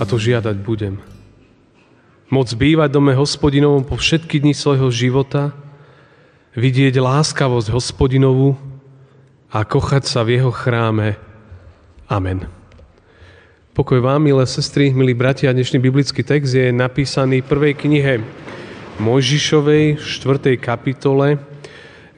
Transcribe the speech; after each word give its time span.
a 0.00 0.02
to 0.08 0.16
žiadať 0.16 0.56
budem. 0.64 0.96
Moc 2.32 2.48
bývať 2.56 2.88
dome 2.88 3.12
hospodinovom 3.12 3.84
po 3.84 4.00
všetky 4.00 4.40
dni 4.40 4.56
svojho 4.56 4.88
života, 4.88 5.52
vidieť 6.56 6.96
láskavosť 6.96 7.68
hospodinovú 7.68 8.56
a 9.52 9.60
kochať 9.60 10.08
sa 10.08 10.24
v 10.24 10.40
jeho 10.40 10.48
chráme. 10.48 11.20
Amen. 12.08 12.48
Pokoj 13.76 14.00
vám, 14.00 14.24
milé 14.24 14.42
sestry, 14.48 14.90
milí 14.90 15.12
bratia, 15.12 15.52
dnešný 15.52 15.78
biblický 15.78 16.24
text 16.24 16.56
je 16.56 16.72
napísaný 16.72 17.44
v 17.44 17.50
prvej 17.50 17.74
knihe 17.76 18.14
Mojžišovej, 18.98 20.00
4. 20.00 20.56
kapitole, 20.56 21.38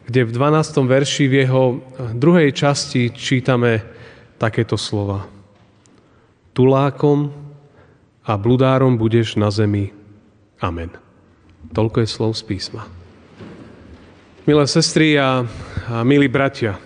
kde 0.07 0.21
v 0.23 0.31
12. 0.31 0.87
verši 0.87 1.25
v 1.27 1.35
jeho 1.45 1.63
druhej 2.15 2.55
časti 2.55 3.11
čítame 3.11 3.83
takéto 4.39 4.79
slova. 4.79 5.27
Tulákom 6.53 7.42
a 8.23 8.39
bludárom 8.39 8.95
budeš 8.95 9.35
na 9.35 9.51
zemi. 9.51 9.91
Amen. 10.63 10.95
Toľko 11.75 12.03
je 12.03 12.09
slov 12.09 12.33
z 12.39 12.43
písma. 12.47 12.87
Milé 14.47 14.67
sestry 14.67 15.19
a, 15.19 15.47
a 15.91 16.03
milí 16.03 16.27
bratia, 16.27 16.79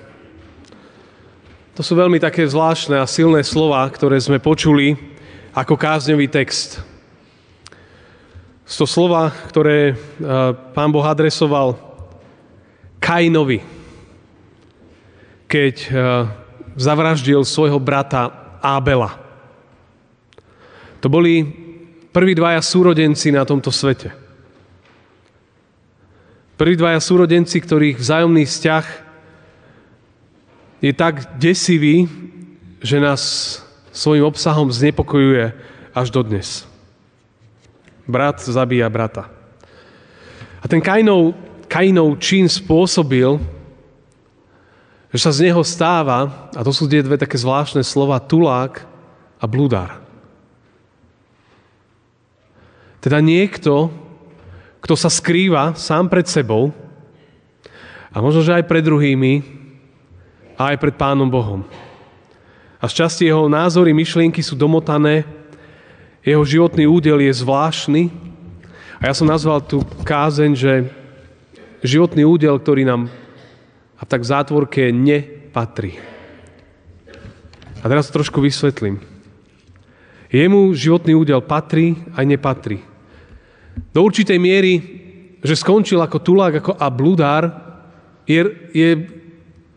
to 1.77 1.85
sú 1.85 1.93
veľmi 1.93 2.17
také 2.17 2.41
zvláštne 2.49 2.97
a 2.97 3.05
silné 3.05 3.45
slova, 3.45 3.85
ktoré 3.93 4.17
sme 4.17 4.41
počuli 4.41 4.97
ako 5.53 5.77
kázňový 5.77 6.25
text. 6.33 6.81
Sú 8.65 8.85
to 8.85 8.87
slova, 8.89 9.29
ktoré 9.53 9.93
pán 10.73 10.89
Boh 10.89 11.05
adresoval 11.05 11.77
Kainovi, 12.97 13.61
keď 15.45 15.75
zavraždil 16.81 17.45
svojho 17.45 17.77
brata 17.77 18.57
Ábela. 18.65 19.26
To 21.07 21.15
boli 21.15 21.47
prví 22.11 22.35
dvaja 22.35 22.59
súrodenci 22.59 23.31
na 23.31 23.47
tomto 23.47 23.71
svete. 23.71 24.11
Prví 26.59 26.75
dvaja 26.75 26.99
súrodenci, 26.99 27.63
ktorých 27.63 27.95
vzájomný 27.95 28.43
vzťah 28.43 28.85
je 30.83 30.91
tak 30.99 31.39
desivý, 31.39 32.11
že 32.83 32.99
nás 32.99 33.23
svojim 33.95 34.27
obsahom 34.27 34.67
znepokojuje 34.67 35.55
až 35.95 36.11
dodnes. 36.11 36.67
Brat 38.03 38.43
zabíja 38.43 38.91
brata. 38.91 39.31
A 40.59 40.67
ten 40.67 40.83
Kainov, 40.83 41.39
Kainov 41.71 42.19
čin 42.19 42.51
spôsobil, 42.51 43.39
že 45.15 45.23
sa 45.23 45.31
z 45.31 45.55
neho 45.55 45.63
stáva, 45.63 46.51
a 46.51 46.67
to 46.67 46.75
sú 46.75 46.91
tie 46.91 46.99
dve 46.99 47.15
také 47.15 47.39
zvláštne 47.39 47.87
slova, 47.87 48.19
tulák 48.19 48.83
a 49.39 49.47
blúdár. 49.47 50.06
Teda 53.07 53.23
niekto, 53.23 53.87
kto 54.83 54.99
sa 54.99 55.07
skrýva 55.07 55.79
sám 55.79 56.11
pred 56.11 56.27
sebou 56.27 56.75
a 58.11 58.19
možno, 58.19 58.43
že 58.43 58.51
aj 58.51 58.67
pred 58.67 58.83
druhými 58.83 59.47
a 60.59 60.75
aj 60.75 60.77
pred 60.83 60.99
Pánom 60.99 61.31
Bohom. 61.31 61.63
A 62.83 62.91
z 62.91 63.07
časti 63.07 63.31
jeho 63.31 63.47
názory, 63.47 63.95
myšlienky 63.95 64.43
sú 64.43 64.59
domotané, 64.59 65.23
jeho 66.27 66.43
životný 66.43 66.91
údel 66.91 67.23
je 67.23 67.31
zvláštny 67.31 68.11
a 68.99 69.07
ja 69.07 69.15
som 69.15 69.31
nazval 69.31 69.63
tú 69.63 69.87
kázeň, 70.03 70.51
že 70.59 70.91
životný 71.87 72.27
údel, 72.27 72.59
ktorý 72.59 72.91
nám 72.91 73.07
a 73.95 74.03
tak 74.03 74.27
v 74.27 74.31
zátvorke 74.35 74.91
nepatrí. 74.91 75.95
A 77.79 77.87
teraz 77.87 78.11
to 78.11 78.19
trošku 78.19 78.43
vysvetlím. 78.43 78.99
Jemu 80.27 80.75
životný 80.75 81.15
údel 81.15 81.39
patrí 81.39 81.95
aj 82.19 82.27
nepatrí. 82.27 82.96
Do 83.93 84.05
určitej 84.05 84.39
miery, 84.41 84.75
že 85.45 85.57
skončil 85.57 86.01
ako 86.01 86.19
tulák 86.21 86.55
ako 86.61 86.73
a 86.77 86.87
bludár, 86.89 87.45
je, 88.27 88.43
je 88.75 88.91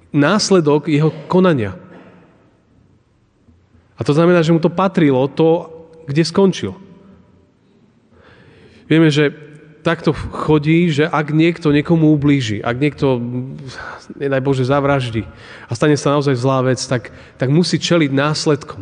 následok 0.09 0.89
jeho 0.89 1.13
konania. 1.29 1.77
A 3.99 4.01
to 4.01 4.15
znamená, 4.15 4.41
že 4.41 4.55
mu 4.55 4.63
to 4.63 4.71
patrilo, 4.71 5.27
to, 5.27 5.67
kde 6.07 6.23
skončil. 6.23 6.73
Vieme, 8.89 9.11
že 9.13 9.29
takto 9.85 10.11
chodí, 10.15 10.89
že 10.89 11.05
ak 11.05 11.31
niekto 11.31 11.69
niekomu 11.69 12.11
ublíži, 12.15 12.59
ak 12.63 12.75
niekto, 12.79 13.19
nedaj 14.17 14.41
Bože, 14.43 14.63
zavraždí 14.65 15.23
a 15.67 15.71
stane 15.75 15.95
sa 15.95 16.15
naozaj 16.15 16.35
zlá 16.35 16.65
vec, 16.65 16.79
tak, 16.83 17.13
tak 17.37 17.47
musí 17.51 17.77
čeliť 17.77 18.11
následkom. 18.11 18.81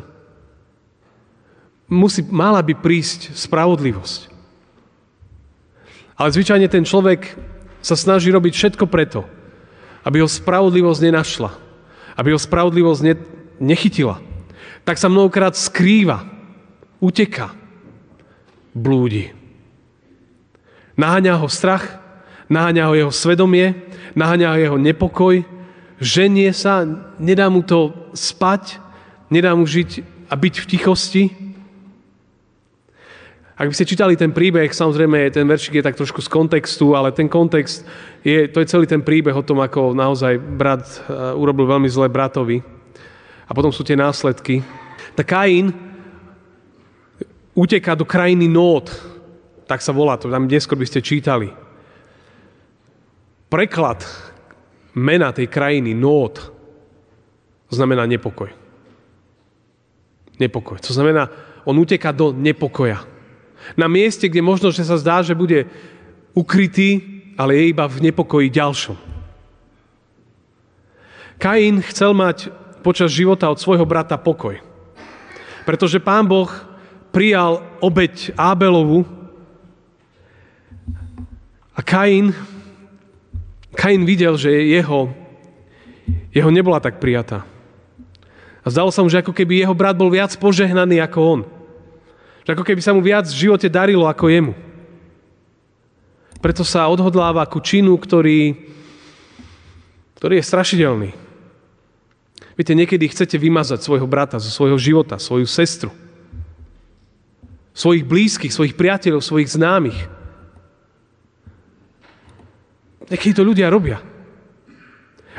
Musí, 1.88 2.23
mala 2.23 2.61
by 2.63 2.78
prísť 2.78 3.35
spravodlivosť. 3.35 4.37
Ale 6.17 6.33
zvyčajne 6.33 6.66
ten 6.66 6.81
človek 6.81 7.38
sa 7.81 7.94
snaží 7.94 8.33
robiť 8.33 8.53
všetko 8.57 8.89
preto, 8.89 9.23
aby 10.01 10.25
ho 10.25 10.29
spravodlivosť 10.29 11.01
nenašla, 11.05 11.51
aby 12.17 12.33
ho 12.33 12.39
spravodlivosť 12.41 13.01
ne, 13.05 13.13
nechytila. 13.61 14.17
Tak 14.81 14.97
sa 14.97 15.13
mnohokrát 15.13 15.53
skrýva, 15.53 16.25
uteka, 16.97 17.53
blúdi. 18.73 19.29
Naháňa 20.97 21.38
ho 21.38 21.45
strach, 21.45 22.01
naháňa 22.49 22.89
ho 22.89 22.94
jeho 22.97 23.13
svedomie, 23.13 23.78
naháňa 24.17 24.47
ho 24.49 24.57
jeho 24.57 24.78
nepokoj, 24.81 25.45
ženie 26.01 26.49
sa, 26.49 26.81
nedá 27.22 27.45
mu 27.53 27.61
to 27.61 27.94
spať, 28.17 28.81
nedá 29.29 29.53
mu 29.53 29.69
žiť 29.69 30.01
a 30.29 30.34
byť 30.34 30.55
v 30.66 30.66
tichosti, 30.66 31.23
ak 33.57 33.73
by 33.73 33.73
ste 33.73 33.90
čítali 33.90 34.13
ten 34.13 34.29
príbeh, 34.29 34.69
samozrejme 34.69 35.34
ten 35.34 35.50
veršik 35.50 35.81
je 35.81 35.85
tak 35.85 35.97
trošku 35.97 36.22
z 36.22 36.29
kontextu, 36.29 36.94
ale 36.94 37.09
ten 37.09 37.25
kontext, 37.25 37.81
je, 38.22 38.45
to 38.53 38.62
je 38.62 38.69
celý 38.69 38.85
ten 38.85 39.01
príbeh 39.01 39.34
o 39.34 39.41
tom, 39.41 39.66
ako 39.66 39.97
naozaj 39.97 40.38
brat 40.38 40.85
uh, 40.85 41.34
urobil 41.34 41.66
veľmi 41.66 41.90
zle 41.90 42.06
bratovi. 42.06 42.62
A 43.50 43.51
potom 43.57 43.73
sú 43.73 43.81
tie 43.81 43.97
následky. 43.97 44.62
Tak 45.17 45.25
Kain 45.25 45.73
uteká 47.57 47.97
do 47.97 48.06
krajiny 48.06 48.46
Nód, 48.46 48.94
tak 49.66 49.81
sa 49.81 49.90
volá, 49.90 50.22
to 50.22 50.29
tam 50.29 50.46
neskôr 50.46 50.78
by 50.78 50.85
ste 50.85 51.01
čítali. 51.01 51.50
Preklad 53.50 54.06
mena 54.94 55.34
tej 55.34 55.50
krajiny 55.50 55.97
Nód 55.97 56.38
znamená 57.73 58.06
nepokoj. 58.06 58.53
Nepokoj. 60.38 60.78
To 60.78 60.94
znamená, 60.94 61.25
on 61.66 61.81
uteká 61.81 62.13
do 62.13 62.29
nepokoja. 62.29 63.16
Na 63.75 63.90
mieste, 63.90 64.29
kde 64.29 64.41
možno, 64.45 64.69
že 64.69 64.85
sa 64.85 64.97
zdá, 65.00 65.22
že 65.25 65.38
bude 65.38 65.66
ukrytý, 66.37 67.02
ale 67.37 67.58
je 67.58 67.73
iba 67.73 67.85
v 67.90 68.09
nepokoji 68.09 68.49
ďalšom. 68.53 68.97
Kain 71.37 71.82
chcel 71.85 72.17
mať 72.17 72.49
počas 72.82 73.14
života 73.14 73.49
od 73.49 73.61
svojho 73.61 73.85
brata 73.85 74.17
pokoj. 74.17 74.58
Pretože 75.70 76.02
pán 76.02 76.26
Boh 76.26 76.49
prijal 77.14 77.61
obeď 77.78 78.34
Ábelovu 78.34 79.05
a 81.78 81.82
Kain, 81.85 82.34
Kain 83.78 84.02
videl, 84.02 84.34
že 84.41 84.49
jeho, 84.49 85.14
jeho 86.34 86.49
nebola 86.49 86.82
tak 86.82 86.97
prijatá. 86.97 87.46
A 88.66 88.67
zdalo 88.73 88.90
sa 88.90 89.05
mu, 89.05 89.08
že 89.08 89.22
ako 89.22 89.32
keby 89.32 89.61
jeho 89.61 89.78
brat 89.78 89.93
bol 89.93 90.09
viac 90.09 90.34
požehnaný 90.41 90.97
ako 91.05 91.20
on. 91.22 91.41
Že 92.47 92.55
ako 92.55 92.64
keby 92.64 92.79
sa 92.79 92.96
mu 92.96 93.03
viac 93.03 93.28
v 93.28 93.44
živote 93.44 93.67
darilo 93.67 94.08
ako 94.08 94.32
jemu. 94.32 94.53
Preto 96.40 96.64
sa 96.64 96.88
odhodláva 96.88 97.44
ku 97.44 97.59
činu, 97.59 97.99
ktorý, 97.99 98.55
ktorý 100.16 100.40
je 100.40 100.47
strašidelný. 100.47 101.09
Viete, 102.55 102.72
niekedy 102.72 103.11
chcete 103.11 103.35
vymazať 103.35 103.84
svojho 103.84 104.08
brata 104.08 104.40
zo 104.40 104.47
svojho 104.47 104.79
života, 104.79 105.20
svoju 105.20 105.44
sestru, 105.44 105.91
svojich 107.76 108.08
blízkych, 108.08 108.55
svojich 108.55 108.79
priateľov, 108.79 109.20
svojich 109.20 109.52
známych. 109.52 110.08
Niekedy 113.11 113.35
to 113.35 113.44
ľudia 113.44 113.67
robia. 113.67 113.99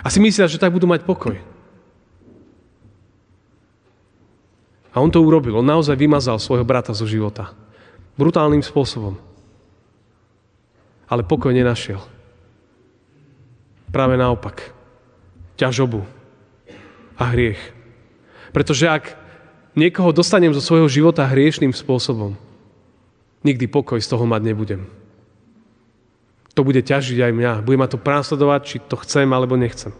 A 0.05 0.13
si 0.13 0.21
myslia, 0.21 0.45
že 0.45 0.61
tak 0.61 0.77
budú 0.77 0.85
mať 0.85 1.09
pokoj. 1.09 1.41
A 4.93 5.01
on 5.01 5.13
to 5.13 5.21
urobil. 5.21 5.61
On 5.61 5.67
naozaj 5.67 5.97
vymazal 5.99 6.41
svojho 6.41 6.65
brata 6.65 6.97
zo 6.97 7.05
života. 7.05 7.53
Brutálnym 8.17 8.65
spôsobom. 8.65 9.21
Ale 11.09 11.25
pokoj 11.25 11.53
nenašiel. 11.53 12.01
Práve 13.89 14.17
naopak. 14.17 14.73
Ťažobu 15.57 16.05
a 17.19 17.25
hriech. 17.35 17.61
Pretože 18.55 18.87
ak 18.89 19.05
niekoho 19.75 20.15
dostanem 20.15 20.55
zo 20.55 20.63
svojho 20.63 20.89
života 20.89 21.27
hriešným 21.27 21.75
spôsobom, 21.75 22.39
nikdy 23.43 23.67
pokoj 23.67 23.99
z 23.99 24.09
toho 24.09 24.25
mať 24.25 24.43
nebudem. 24.45 24.83
To 26.59 26.67
bude 26.67 26.83
ťažiť 26.83 27.19
aj 27.23 27.33
mňa. 27.35 27.53
Bude 27.63 27.79
ma 27.79 27.87
to 27.87 28.03
prásledovať, 28.03 28.61
či 28.67 28.77
to 28.83 28.99
chcem 28.99 29.31
alebo 29.31 29.55
nechcem. 29.55 29.95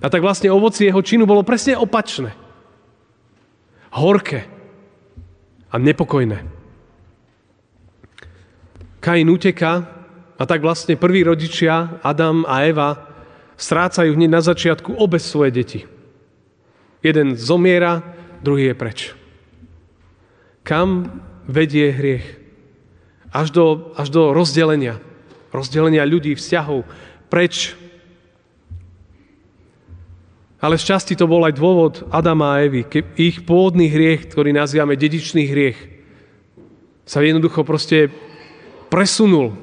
A 0.00 0.08
tak 0.08 0.24
vlastne 0.24 0.48
ovoci 0.48 0.88
jeho 0.88 1.00
činu 1.04 1.28
bolo 1.28 1.44
presne 1.44 1.76
opačné. 1.76 2.32
Horké 3.96 4.44
a 5.72 5.74
nepokojné. 5.80 6.44
Kain 9.00 9.28
uteká 9.32 9.88
a 10.36 10.42
tak 10.44 10.60
vlastne 10.60 11.00
prví 11.00 11.24
rodičia, 11.24 11.96
Adam 12.04 12.44
a 12.44 12.68
Eva, 12.68 13.08
strácajú 13.56 14.12
hneď 14.12 14.30
na 14.30 14.42
začiatku 14.44 15.00
obe 15.00 15.16
svoje 15.16 15.50
deti. 15.56 15.80
Jeden 17.00 17.40
zomiera, 17.40 18.04
druhý 18.44 18.68
je 18.68 18.76
preč. 18.76 18.98
Kam 20.60 21.22
vedie 21.48 21.88
hriech? 21.88 22.26
Až 23.32 23.48
do, 23.54 23.64
až 23.96 24.12
do 24.12 24.36
rozdelenia. 24.36 25.00
Rozdelenia 25.56 26.04
ľudí, 26.04 26.36
vzťahov. 26.36 26.84
Preč. 27.32 27.78
Ale 30.66 30.82
z 30.82 31.14
to 31.14 31.30
bol 31.30 31.46
aj 31.46 31.54
dôvod 31.54 32.02
Adama 32.10 32.58
a 32.58 32.66
Evy. 32.66 32.82
Ich 33.14 33.46
pôvodný 33.46 33.86
hriech, 33.86 34.26
ktorý 34.26 34.50
nazývame 34.50 34.98
dedičný 34.98 35.46
hriech, 35.46 35.78
sa 37.06 37.22
jednoducho 37.22 37.62
proste 37.62 38.10
presunul 38.90 39.54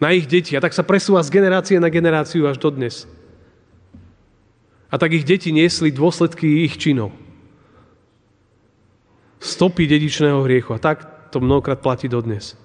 na 0.00 0.16
ich 0.16 0.24
deti. 0.24 0.56
A 0.56 0.64
tak 0.64 0.72
sa 0.72 0.88
presúva 0.88 1.20
z 1.20 1.36
generácie 1.36 1.76
na 1.76 1.92
generáciu 1.92 2.48
až 2.48 2.56
do 2.56 2.72
dnes. 2.72 3.04
A 4.88 4.96
tak 4.96 5.12
ich 5.12 5.28
deti 5.28 5.52
niesli 5.52 5.92
dôsledky 5.92 6.64
ich 6.64 6.80
činov. 6.80 7.12
Stopy 9.44 9.84
dedičného 9.84 10.48
hriechu. 10.48 10.72
A 10.72 10.80
tak 10.80 11.28
to 11.28 11.44
mnohokrát 11.44 11.84
platí 11.84 12.08
dodnes. 12.08 12.56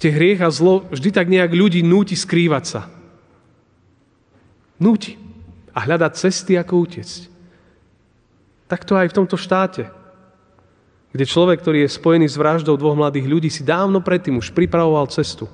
Tie 0.00 0.08
hriech 0.08 0.40
a 0.40 0.48
zlo 0.48 0.88
vždy 0.88 1.12
tak 1.12 1.28
nejak 1.28 1.52
ľudí 1.52 1.84
núti 1.84 2.16
skrývať 2.16 2.64
sa. 2.64 2.88
Núti. 4.80 5.20
A 5.74 5.78
hľadať 5.82 6.12
cesty, 6.14 6.54
ako 6.54 6.86
utiecť. 6.86 7.20
Tak 8.70 8.86
to 8.86 8.94
aj 8.94 9.10
v 9.10 9.16
tomto 9.18 9.34
štáte, 9.34 9.90
kde 11.14 11.30
človek, 11.30 11.62
ktorý 11.62 11.86
je 11.86 11.94
spojený 11.94 12.26
s 12.26 12.34
vraždou 12.34 12.74
dvoch 12.74 12.98
mladých 12.98 13.30
ľudí, 13.30 13.46
si 13.46 13.62
dávno 13.62 14.02
predtým 14.02 14.38
už 14.38 14.50
pripravoval 14.50 15.06
cestu. 15.14 15.46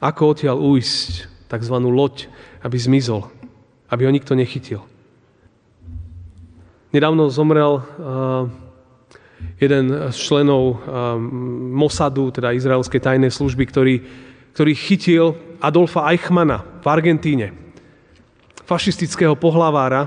Ako 0.00 0.32
odtiaľ 0.32 0.56
ujsť 0.56 1.28
tzv. 1.52 1.76
loď, 1.84 2.32
aby 2.64 2.76
zmizol, 2.80 3.28
aby 3.92 4.08
ho 4.08 4.12
nikto 4.12 4.32
nechytil. 4.32 4.80
Nedávno 6.96 7.28
zomrel 7.28 7.76
uh, 7.76 8.48
jeden 9.60 10.10
z 10.10 10.16
členov 10.16 10.80
uh, 10.80 11.20
Mossadu, 11.76 12.32
teda 12.32 12.56
izraelskej 12.56 13.04
tajnej 13.04 13.28
služby, 13.28 13.68
ktorý, 13.68 13.94
ktorý 14.56 14.72
chytil 14.72 15.24
Adolfa 15.60 16.08
Eichmana 16.08 16.64
v 16.80 16.86
Argentíne. 16.88 17.52
Fašistického 18.70 19.34
pohlavára, 19.34 20.06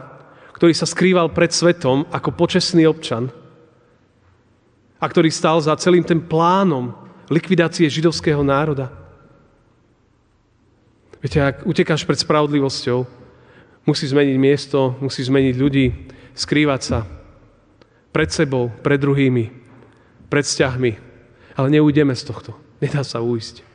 ktorý 0.56 0.71
sa 0.71 0.88
skrýval 0.88 1.36
pred 1.36 1.51
svetom 1.51 2.07
ako 2.07 2.31
počestný 2.31 2.88
občan 2.88 3.27
a 4.95 5.04
ktorý 5.04 5.27
stal 5.27 5.60
za 5.60 5.75
celým 5.75 6.07
tým 6.07 6.24
plánom 6.24 6.95
likvidácie 7.27 7.83
židovského 7.92 8.39
národa. 8.39 8.88
Viete, 11.19 11.44
ak 11.44 11.68
utekáš 11.68 12.07
pred 12.07 12.15
spravodlivosťou, 12.24 13.04
musí 13.83 14.07
zmeniť 14.07 14.38
miesto, 14.39 14.95
musí 15.04 15.27
zmeniť 15.27 15.56
ľudí, 15.60 15.86
skrývať 16.31 16.81
sa 16.88 17.00
pred 18.15 18.31
sebou, 18.31 18.71
pred 18.80 18.95
druhými, 18.95 19.51
pred 20.31 20.48
vzťahmi. 20.48 20.92
Ale 21.60 21.68
neujdeme 21.68 22.15
z 22.15 22.24
tohto. 22.31 22.56
Nedá 22.80 23.04
sa 23.04 23.19
ujsť. 23.19 23.73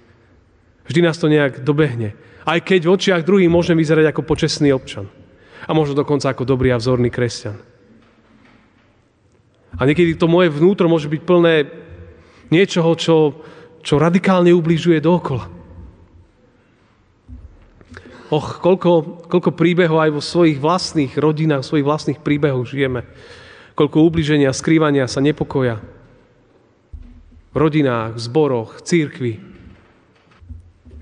Vždy 0.88 1.00
nás 1.04 1.20
to 1.20 1.28
nejak 1.28 1.60
dobehne. 1.60 2.16
Aj 2.48 2.58
keď 2.64 2.88
v 2.88 2.92
očiach 2.96 3.22
druhých 3.28 3.52
môžem 3.52 3.76
vyzerať 3.76 4.08
ako 4.08 4.24
počestný 4.24 4.72
občan. 4.72 5.04
A 5.68 5.76
možno 5.76 5.92
dokonca 5.92 6.32
ako 6.32 6.48
dobrý 6.48 6.72
a 6.72 6.80
vzorný 6.80 7.12
kresťan. 7.12 7.60
A 9.76 9.84
niekedy 9.84 10.16
to 10.16 10.24
moje 10.24 10.48
vnútro 10.48 10.88
môže 10.88 11.12
byť 11.12 11.22
plné 11.28 11.68
niečoho, 12.48 12.88
čo, 12.96 13.44
čo 13.84 14.00
radikálne 14.00 14.48
ubližuje 14.56 14.96
dookola. 15.04 15.44
Och, 18.28 18.60
koľko, 18.60 19.24
koľko 19.28 19.50
príbehov 19.56 20.04
aj 20.04 20.10
vo 20.12 20.22
svojich 20.24 20.60
vlastných 20.60 21.12
rodinách, 21.16 21.64
svojich 21.64 21.84
vlastných 21.84 22.20
príbehoch 22.20 22.64
žijeme. 22.68 23.04
Koľko 23.72 24.04
ubliženia, 24.04 24.52
skrývania 24.52 25.08
sa 25.08 25.24
nepokoja. 25.24 25.80
V 27.52 27.56
rodinách, 27.56 28.16
v 28.16 28.20
zboroch, 28.20 28.70
církvi. 28.84 29.40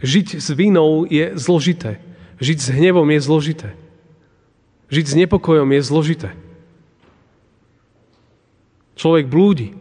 Žiť 0.00 0.40
s 0.40 0.48
vinou 0.52 1.08
je 1.08 1.32
zložité. 1.37 2.00
Žiť 2.40 2.58
s 2.60 2.69
hnevom 2.72 3.08
je 3.08 3.20
zložité. 3.20 3.69
Žiť 4.93 5.04
s 5.08 5.14
nepokojom 5.19 5.69
je 5.72 5.81
zložité. 5.82 6.31
Človek 8.96 9.28
blúdi. 9.28 9.76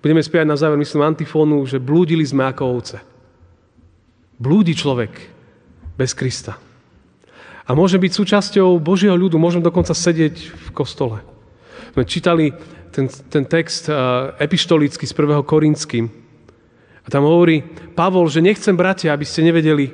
Budeme 0.00 0.24
spiať 0.24 0.46
na 0.48 0.56
záver, 0.56 0.80
myslím, 0.80 1.04
antifónu, 1.04 1.62
že 1.68 1.82
blúdili 1.82 2.24
sme 2.24 2.48
ako 2.48 2.62
ovce. 2.64 2.98
Blúdi 4.40 4.72
človek 4.72 5.12
bez 6.00 6.16
Krista. 6.16 6.56
A 7.68 7.76
môže 7.76 8.00
byť 8.00 8.10
súčasťou 8.10 8.80
Božieho 8.80 9.14
ľudu, 9.14 9.36
môžem 9.36 9.62
dokonca 9.62 9.94
sedieť 9.94 10.34
v 10.50 10.68
kostole. 10.72 11.22
My 11.94 12.02
čítali 12.08 12.56
ten, 12.90 13.06
ten 13.06 13.44
text 13.46 13.86
uh, 13.86 14.34
epištolický 14.40 15.06
z 15.06 15.12
1. 15.14 15.44
Korinským. 15.46 16.10
Tam 17.10 17.26
hovorí 17.26 17.66
Pavol, 17.98 18.30
že 18.30 18.38
nechcem, 18.38 18.78
bratia, 18.78 19.10
aby 19.10 19.26
ste 19.26 19.42
nevedeli, 19.42 19.90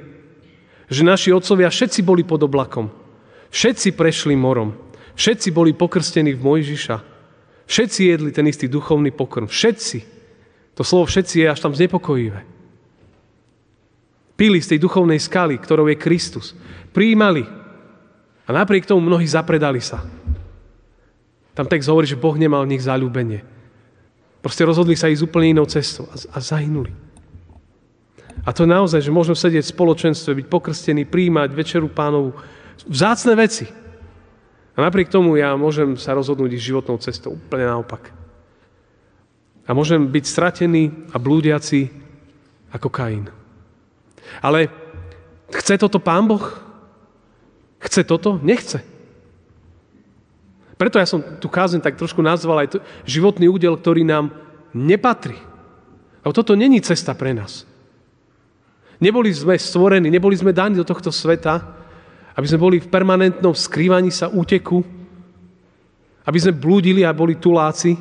že 0.87 1.03
naši 1.03 1.33
otcovia 1.33 1.73
všetci 1.73 2.05
boli 2.05 2.23
pod 2.23 2.45
oblakom. 2.45 2.93
Všetci 3.49 3.97
prešli 3.97 4.37
morom. 4.37 4.77
Všetci 5.17 5.49
boli 5.49 5.73
pokrstení 5.73 6.37
v 6.37 6.45
Mojžiša. 6.45 6.97
Všetci 7.67 8.01
jedli 8.05 8.31
ten 8.31 8.45
istý 8.45 8.69
duchovný 8.69 9.17
pokrm. 9.17 9.49
Všetci. 9.49 9.99
To 10.77 10.85
slovo 10.85 11.09
všetci 11.09 11.41
je 11.41 11.47
až 11.49 11.59
tam 11.65 11.73
znepokojivé. 11.73 12.45
Pili 14.37 14.61
z 14.61 14.77
tej 14.77 14.79
duchovnej 14.85 15.17
skaly, 15.17 15.57
ktorou 15.57 15.89
je 15.89 15.97
Kristus. 15.97 16.53
Prijímali. 16.93 17.49
A 18.45 18.51
napriek 18.53 18.85
tomu 18.85 19.01
mnohí 19.09 19.25
zapredali 19.25 19.81
sa. 19.81 20.05
Tam 21.57 21.65
text 21.65 21.89
hovorí, 21.89 22.05
že 22.05 22.21
Boh 22.21 22.37
nemal 22.37 22.69
v 22.69 22.77
nich 22.77 22.85
zalúbenie. 22.85 23.41
Proste 24.45 24.69
rozhodli 24.69 24.95
sa 24.95 25.09
ísť 25.09 25.25
úplne 25.25 25.57
inou 25.57 25.65
cestou 25.65 26.05
a, 26.13 26.15
a 26.37 26.39
zahynuli. 26.45 27.06
A 28.47 28.55
to 28.55 28.63
naozaj, 28.63 29.03
že 29.03 29.11
môžeme 29.11 29.35
sedieť 29.35 29.67
v 29.67 29.75
spoločenstve, 29.75 30.31
byť 30.39 30.47
pokrstení, 30.47 31.03
príjmať 31.03 31.51
večeru 31.51 31.91
pánovu. 31.91 32.39
Vzácne 32.87 33.35
veci. 33.35 33.67
A 34.79 34.87
napriek 34.87 35.11
tomu 35.11 35.35
ja 35.35 35.59
môžem 35.59 35.99
sa 35.99 36.15
rozhodnúť 36.15 36.55
ísť 36.55 36.69
životnou 36.71 36.97
cestou. 37.03 37.35
Úplne 37.35 37.67
naopak. 37.67 38.15
A 39.67 39.75
môžem 39.75 40.07
byť 40.07 40.25
stratený 40.31 41.11
a 41.11 41.19
blúdiaci 41.19 41.91
ako 42.71 42.87
Kain. 42.87 43.27
Ale 44.39 44.71
chce 45.51 45.75
toto 45.75 45.99
Pán 45.99 46.31
Boh? 46.31 46.47
Chce 47.83 48.07
toto? 48.07 48.39
Nechce. 48.47 48.79
Preto 50.79 51.03
ja 51.03 51.09
som 51.09 51.19
tu 51.43 51.51
kázeň 51.51 51.83
tak 51.83 51.99
trošku 51.99 52.23
nazval 52.23 52.63
aj 52.63 52.69
to, 52.77 52.79
životný 53.09 53.51
údel, 53.51 53.75
ktorý 53.75 54.07
nám 54.07 54.31
nepatrí. 54.77 55.35
A 56.23 56.31
toto 56.31 56.55
není 56.55 56.79
cesta 56.85 57.17
pre 57.17 57.33
nás. 57.33 57.67
Neboli 58.97 59.29
sme 59.33 59.61
stvorení, 59.61 60.09
neboli 60.09 60.37
sme 60.37 60.57
daní 60.57 60.81
do 60.81 60.87
tohto 60.87 61.13
sveta, 61.13 61.61
aby 62.37 62.47
sme 62.49 62.61
boli 62.61 62.77
v 62.81 62.89
permanentnom 62.89 63.53
skrývaní 63.53 64.13
sa 64.13 64.29
úteku, 64.29 64.85
aby 66.25 66.39
sme 66.41 66.57
blúdili 66.57 67.05
a 67.05 67.17
boli 67.17 67.37
tuláci. 67.37 67.97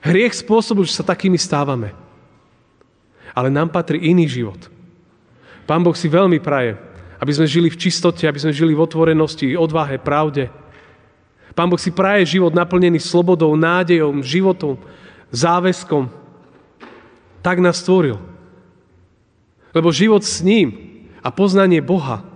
Hriech 0.00 0.40
spôsobil, 0.40 0.84
že 0.88 0.96
sa 0.96 1.04
takými 1.04 1.36
stávame. 1.36 1.92
Ale 3.36 3.52
nám 3.52 3.68
patrí 3.68 4.00
iný 4.00 4.28
život. 4.28 4.60
Pán 5.68 5.84
Boh 5.84 5.94
si 5.94 6.08
veľmi 6.08 6.40
praje, 6.40 6.74
aby 7.20 7.32
sme 7.36 7.44
žili 7.44 7.68
v 7.68 7.76
čistote, 7.76 8.24
aby 8.24 8.40
sme 8.40 8.56
žili 8.56 8.72
v 8.72 8.80
otvorenosti, 8.80 9.56
odvahe, 9.56 10.00
pravde. 10.00 10.48
Pán 11.52 11.68
Boh 11.68 11.78
si 11.78 11.92
praje 11.92 12.38
život 12.38 12.56
naplnený 12.56 12.96
slobodou, 12.96 13.52
nádejom, 13.54 14.24
životom, 14.24 14.80
záväzkom. 15.28 16.08
Tak 17.44 17.60
nás 17.60 17.80
stvoril. 17.80 18.29
Lebo 19.70 19.94
život 19.94 20.26
s 20.26 20.42
ním 20.42 20.74
a 21.22 21.30
poznanie 21.30 21.78
Boha 21.84 22.26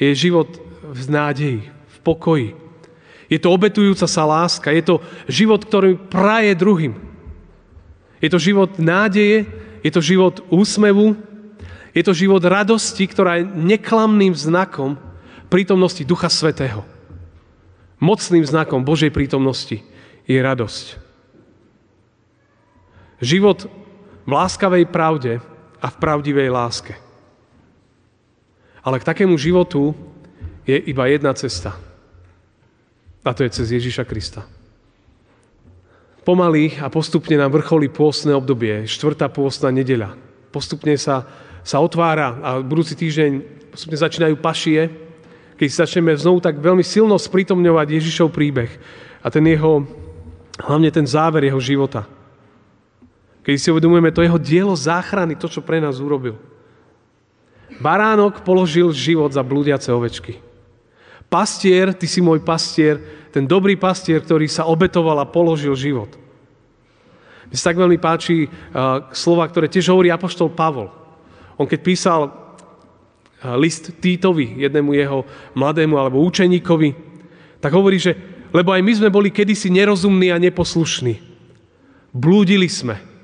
je 0.00 0.12
život 0.12 0.48
v 0.86 1.00
nádeji, 1.08 1.60
v 1.68 1.96
pokoji. 2.00 2.48
Je 3.26 3.38
to 3.42 3.50
obetujúca 3.50 4.06
sa 4.06 4.22
láska. 4.22 4.70
Je 4.70 4.84
to 4.86 5.02
život, 5.26 5.60
ktorý 5.66 5.98
praje 5.98 6.54
druhým. 6.54 6.94
Je 8.22 8.28
to 8.30 8.38
život 8.40 8.78
nádeje, 8.80 9.44
je 9.84 9.90
to 9.92 10.00
život 10.00 10.40
úsmevu, 10.48 11.18
je 11.92 12.02
to 12.04 12.12
život 12.12 12.44
radosti, 12.44 13.04
ktorá 13.08 13.40
je 13.40 13.48
neklamným 13.48 14.32
znakom 14.36 15.00
prítomnosti 15.48 16.04
Ducha 16.04 16.28
Svetého. 16.28 16.84
Mocným 17.96 18.44
znakom 18.44 18.84
Božej 18.84 19.08
prítomnosti 19.08 19.80
je 20.28 20.36
radosť. 20.36 21.00
Život 23.24 23.72
v 24.28 24.30
láskavej 24.30 24.84
pravde 24.92 25.40
a 25.82 25.86
v 25.92 25.96
pravdivej 26.00 26.48
láske. 26.52 26.94
Ale 28.80 29.02
k 29.02 29.08
takému 29.08 29.34
životu 29.34 29.96
je 30.62 30.78
iba 30.78 31.06
jedna 31.10 31.34
cesta– 31.34 31.76
a 33.26 33.34
to 33.34 33.42
je 33.42 33.50
cez 33.50 33.74
Ježíša 33.74 34.06
Krista. 34.06 34.46
Pomaly 36.22 36.78
a 36.78 36.86
postupne 36.86 37.34
nám 37.34 37.54
vrcholí 37.58 37.90
pôstne 37.90 38.30
obdobie, 38.34 38.86
štvrtá 38.86 39.26
pôstna 39.30 39.74
nedeľa. 39.74 40.14
Postupne 40.54 40.94
sa, 40.94 41.26
sa 41.66 41.82
otvára 41.82 42.38
a 42.38 42.50
budúci 42.62 42.94
týždeň 42.94 43.30
postupne 43.74 43.98
začínajú 43.98 44.34
pašie, 44.38 44.90
keď 45.58 45.68
začneme 45.86 46.14
znovu 46.14 46.38
tak 46.38 46.58
veľmi 46.62 46.86
silno 46.86 47.18
sprítomňovať 47.18 47.86
Ježišov 47.98 48.30
príbeh 48.30 48.70
a 49.22 49.26
ten 49.26 49.42
jeho, 49.46 49.82
hlavne 50.62 50.90
ten 50.94 51.06
záver 51.06 51.50
jeho 51.50 51.58
života. 51.58 52.06
Keď 53.46 53.54
si 53.62 53.70
uvedomujeme 53.70 54.10
to 54.10 54.26
jeho 54.26 54.42
dielo 54.42 54.74
záchrany, 54.74 55.38
to, 55.38 55.46
čo 55.46 55.62
pre 55.62 55.78
nás 55.78 56.02
urobil. 56.02 56.34
Baránok 57.78 58.42
položil 58.42 58.90
život 58.90 59.30
za 59.30 59.46
blúdiace 59.46 59.86
ovečky. 59.94 60.42
Pastier, 61.30 61.94
ty 61.94 62.10
si 62.10 62.18
môj 62.18 62.42
pastier, 62.42 62.98
ten 63.30 63.46
dobrý 63.46 63.78
pastier, 63.78 64.18
ktorý 64.18 64.50
sa 64.50 64.66
obetoval 64.66 65.22
a 65.22 65.30
položil 65.30 65.78
život. 65.78 66.10
Mne 67.46 67.54
sa 67.54 67.70
tak 67.70 67.78
veľmi 67.78 68.02
páči 68.02 68.50
uh, 68.50 69.14
slova, 69.14 69.46
ktoré 69.46 69.70
tiež 69.70 69.94
hovorí 69.94 70.10
apoštol 70.10 70.50
Pavol. 70.50 70.90
On 71.54 71.70
keď 71.70 71.80
písal 71.86 72.20
uh, 72.26 73.54
list 73.54 73.94
Týtovi, 74.02 74.58
jednému 74.58 74.90
jeho 74.98 75.22
mladému 75.54 75.94
alebo 75.94 76.18
učeníkovi, 76.26 76.98
tak 77.62 77.70
hovorí, 77.70 78.02
že 78.02 78.18
lebo 78.50 78.74
aj 78.74 78.82
my 78.82 78.92
sme 78.94 79.08
boli 79.10 79.30
kedysi 79.30 79.70
nerozumní 79.70 80.34
a 80.34 80.42
neposlušní. 80.42 81.22
Blúdili 82.10 82.66
sme 82.66 83.15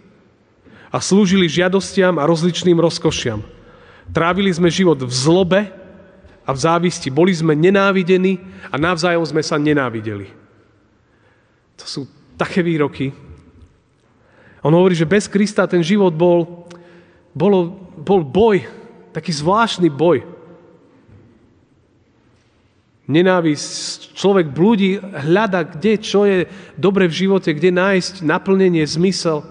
a 0.93 1.01
slúžili 1.01 1.49
žiadostiam 1.49 2.21
a 2.21 2.29
rozličným 2.29 2.77
rozkošiam. 2.77 3.41
Trávili 4.13 4.53
sme 4.53 4.69
život 4.69 5.01
v 5.01 5.09
zlobe, 5.09 5.83
a 6.43 6.51
v 6.51 6.59
závisti. 6.59 7.09
Boli 7.11 7.31
sme 7.31 7.55
nenávidení 7.55 8.43
a 8.71 8.75
navzájom 8.79 9.23
sme 9.23 9.43
sa 9.43 9.59
nenávideli. 9.59 10.27
To 11.79 11.85
sú 11.87 12.01
také 12.35 12.63
výroky. 12.63 13.15
On 14.63 14.75
hovorí, 14.75 14.95
že 14.95 15.09
bez 15.09 15.27
Krista 15.27 15.67
ten 15.67 15.83
život 15.83 16.15
bol, 16.15 16.67
bol, 17.35 17.75
bol 17.99 18.23
boj, 18.23 18.67
taký 19.11 19.35
zvláštny 19.35 19.91
boj. 19.91 20.23
Nenávisť, 23.11 24.15
človek 24.15 24.55
blúdi, 24.55 25.03
hľada, 25.03 25.67
kde, 25.67 25.99
čo 25.99 26.23
je 26.23 26.47
dobre 26.79 27.11
v 27.11 27.27
živote, 27.27 27.51
kde 27.51 27.75
nájsť 27.75 28.23
naplnenie, 28.23 28.87
zmysel. 28.87 29.43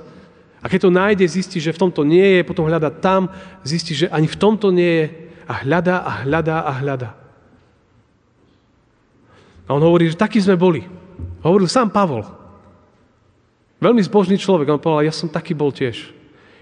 A 0.62 0.70
keď 0.70 0.80
to 0.88 0.92
nájde, 0.94 1.26
zistí, 1.26 1.58
že 1.58 1.74
v 1.74 1.82
tomto 1.82 2.06
nie 2.06 2.38
je, 2.38 2.42
potom 2.46 2.70
hľada 2.70 2.94
tam, 2.94 3.34
zistí, 3.66 3.98
že 3.98 4.08
ani 4.14 4.30
v 4.30 4.38
tomto 4.38 4.70
nie 4.70 4.94
je 5.02 5.06
a 5.50 5.66
hľadá 5.66 6.06
a 6.06 6.12
hľadá 6.22 6.58
a 6.62 6.72
hľadá. 6.78 7.10
A 9.66 9.74
on 9.74 9.82
hovorí, 9.82 10.08
že 10.08 10.20
takí 10.20 10.38
sme 10.38 10.54
boli. 10.54 10.86
Hovoril 11.42 11.66
sám 11.66 11.90
Pavol. 11.90 12.22
Veľmi 13.82 14.06
zbožný 14.06 14.38
človek. 14.38 14.70
On 14.70 14.78
povedal, 14.78 15.10
ja 15.10 15.16
som 15.16 15.26
taký 15.26 15.58
bol 15.58 15.74
tiež. 15.74 16.14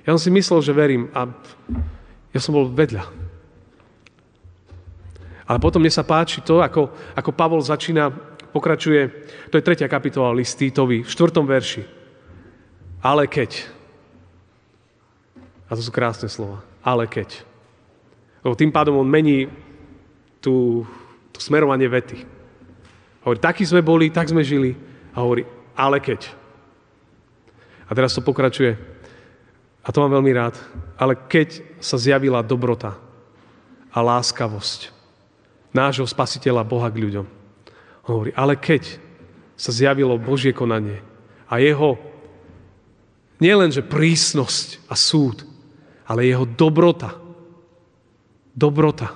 Ja 0.07 0.15
som 0.15 0.21
si 0.23 0.31
myslel, 0.31 0.63
že 0.63 0.71
verím 0.71 1.11
a 1.11 1.27
ja 2.31 2.39
som 2.39 2.55
bol 2.55 2.71
vedľa. 2.71 3.03
Ale 5.49 5.57
potom 5.57 5.81
mne 5.81 5.91
sa 5.91 6.05
páči 6.05 6.39
to, 6.45 6.61
ako, 6.61 6.93
ako 7.17 7.29
Pavol 7.33 7.59
začína, 7.59 8.13
pokračuje, 8.53 9.09
to 9.49 9.57
je 9.57 9.65
tretia 9.65 9.89
kapitola 9.89 10.31
list 10.31 10.55
Týtovi, 10.61 11.01
v 11.03 11.09
štvrtom 11.09 11.43
verši. 11.43 11.83
Ale 13.03 13.27
keď. 13.27 13.78
A 15.69 15.77
to 15.77 15.81
sú 15.85 15.93
krásne 15.93 16.25
slova. 16.25 16.65
Ale 16.81 17.05
keď. 17.05 17.45
Lebo 18.41 18.57
tým 18.57 18.73
pádom 18.73 18.97
on 18.97 19.05
mení 19.05 19.45
tú, 20.41 20.83
tú 21.29 21.39
smerovanie 21.39 21.85
vety. 21.85 22.25
Hovorí, 23.21 23.37
takí 23.37 23.63
sme 23.63 23.85
boli, 23.85 24.09
tak 24.09 24.33
sme 24.33 24.41
žili. 24.41 24.73
A 25.13 25.21
hovorí, 25.21 25.45
ale 25.77 26.01
keď. 26.01 26.25
A 27.85 27.93
teraz 27.93 28.17
to 28.17 28.25
pokračuje. 28.25 28.73
A 29.85 29.87
to 29.93 30.01
mám 30.01 30.17
veľmi 30.17 30.31
rád. 30.33 30.57
Ale 30.97 31.13
keď 31.15 31.61
sa 31.77 32.01
zjavila 32.01 32.41
dobrota 32.41 32.97
a 33.93 33.99
láskavosť 34.01 34.93
nášho 35.73 36.05
spasiteľa 36.05 36.65
Boha 36.65 36.89
k 36.89 37.01
ľuďom. 37.01 37.25
On 38.05 38.09
hovorí, 38.09 38.33
ale 38.33 38.57
keď 38.57 38.97
sa 39.59 39.69
zjavilo 39.69 40.17
Božie 40.17 40.55
konanie 40.55 41.03
a 41.49 41.59
jeho 41.61 41.99
nielenže 43.41 43.83
prísnosť 43.83 44.85
a 44.87 44.95
súd, 44.95 45.48
ale 46.09 46.25
jeho 46.25 46.49
dobrota 46.49 47.29
dobrota 48.59 49.15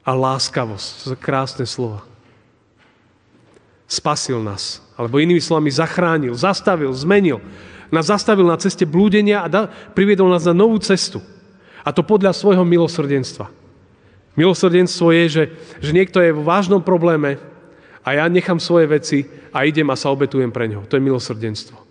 a 0.00 0.10
láskavosť. 0.16 0.86
To 0.88 1.04
sú 1.12 1.16
krásne 1.20 1.68
slova. 1.68 2.00
Spasil 3.84 4.40
nás. 4.40 4.80
Alebo 4.96 5.20
inými 5.20 5.44
slovami 5.44 5.68
zachránil, 5.68 6.32
zastavil, 6.32 6.88
zmenil. 6.96 7.44
Nás 7.92 8.08
zastavil 8.08 8.48
na 8.48 8.56
ceste 8.56 8.88
blúdenia 8.88 9.44
a 9.44 9.48
da, 9.48 9.60
priviedol 9.68 10.32
nás 10.32 10.48
na 10.48 10.56
novú 10.56 10.80
cestu. 10.80 11.20
A 11.84 11.92
to 11.92 12.00
podľa 12.00 12.32
svojho 12.32 12.64
milosrdenstva. 12.64 13.52
Milosrdenstvo 14.34 15.12
je, 15.14 15.24
že, 15.28 15.44
že 15.84 15.90
niekto 15.92 16.18
je 16.18 16.32
v 16.32 16.42
vážnom 16.42 16.80
probléme 16.80 17.36
a 18.02 18.08
ja 18.16 18.24
nechám 18.26 18.58
svoje 18.58 18.88
veci 18.88 19.18
a 19.52 19.68
idem 19.68 19.86
a 19.92 20.00
sa 20.00 20.10
obetujem 20.10 20.50
pre 20.50 20.66
ňo. 20.66 20.88
To 20.88 20.96
je 20.96 21.06
milosrdenstvo. 21.06 21.83